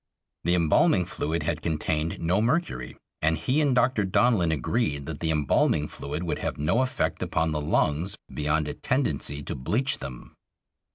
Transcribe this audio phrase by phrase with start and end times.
[0.45, 4.03] The embalming fluid had contained no mercury, and he and Dr.
[4.03, 8.73] Donlin agreed that the embalming fluid would have no effect upon the lungs beyond a
[8.73, 10.33] tendency to bleach them.